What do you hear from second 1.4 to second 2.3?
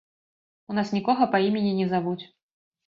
імені не завуць.